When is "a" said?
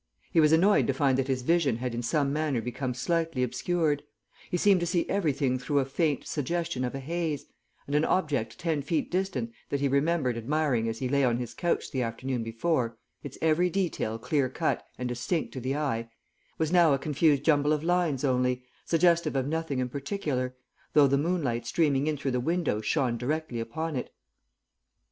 5.77-5.85, 6.95-6.99, 16.93-16.97